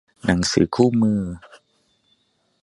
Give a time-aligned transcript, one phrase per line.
[0.25, 1.21] หนังสือคู่มือ